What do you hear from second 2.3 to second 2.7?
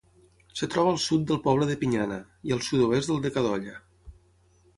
i al